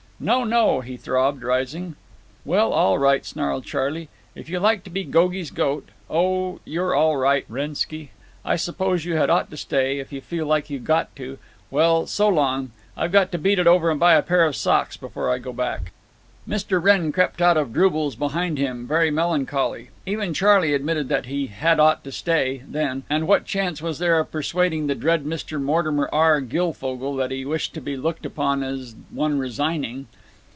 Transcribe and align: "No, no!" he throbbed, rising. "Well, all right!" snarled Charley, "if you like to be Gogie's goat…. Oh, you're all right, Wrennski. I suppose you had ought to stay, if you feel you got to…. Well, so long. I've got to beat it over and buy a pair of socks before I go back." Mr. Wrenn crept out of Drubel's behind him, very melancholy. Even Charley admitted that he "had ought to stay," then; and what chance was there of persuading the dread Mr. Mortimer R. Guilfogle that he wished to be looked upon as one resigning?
"No, 0.23 0.43
no!" 0.43 0.81
he 0.81 0.97
throbbed, 0.97 1.41
rising. 1.41 1.95
"Well, 2.45 2.73
all 2.73 2.99
right!" 2.99 3.25
snarled 3.25 3.65
Charley, 3.65 4.07
"if 4.35 4.49
you 4.49 4.59
like 4.59 4.83
to 4.83 4.91
be 4.91 5.03
Gogie's 5.03 5.49
goat…. 5.49 5.89
Oh, 6.11 6.59
you're 6.63 6.93
all 6.93 7.17
right, 7.17 7.43
Wrennski. 7.49 8.09
I 8.45 8.55
suppose 8.55 9.03
you 9.03 9.15
had 9.15 9.31
ought 9.31 9.49
to 9.49 9.57
stay, 9.57 9.97
if 9.97 10.13
you 10.13 10.21
feel 10.21 10.55
you 10.67 10.77
got 10.77 11.15
to…. 11.15 11.39
Well, 11.71 12.05
so 12.05 12.29
long. 12.29 12.69
I've 12.95 13.11
got 13.11 13.31
to 13.31 13.39
beat 13.39 13.57
it 13.57 13.65
over 13.65 13.89
and 13.89 13.99
buy 13.99 14.13
a 14.13 14.21
pair 14.21 14.45
of 14.45 14.55
socks 14.55 14.95
before 14.95 15.27
I 15.31 15.39
go 15.39 15.53
back." 15.53 15.91
Mr. 16.49 16.81
Wrenn 16.81 17.11
crept 17.11 17.39
out 17.39 17.55
of 17.55 17.71
Drubel's 17.71 18.15
behind 18.15 18.57
him, 18.57 18.87
very 18.87 19.11
melancholy. 19.11 19.87
Even 20.07 20.33
Charley 20.33 20.73
admitted 20.73 21.07
that 21.07 21.27
he 21.27 21.45
"had 21.47 21.79
ought 21.79 22.03
to 22.03 22.11
stay," 22.11 22.63
then; 22.67 23.03
and 23.11 23.27
what 23.27 23.45
chance 23.45 23.79
was 23.79 23.99
there 23.99 24.17
of 24.19 24.31
persuading 24.31 24.87
the 24.87 24.95
dread 24.95 25.23
Mr. 25.23 25.61
Mortimer 25.61 26.09
R. 26.11 26.41
Guilfogle 26.41 27.15
that 27.17 27.29
he 27.29 27.45
wished 27.45 27.75
to 27.75 27.79
be 27.81 27.95
looked 27.95 28.25
upon 28.25 28.63
as 28.63 28.95
one 29.11 29.37
resigning? 29.37 30.07